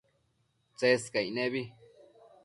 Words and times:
Tsescaic 0.77 1.27
nebi 1.35 1.61